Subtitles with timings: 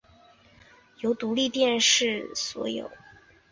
[1.01, 2.89] 由独立电视公司所有。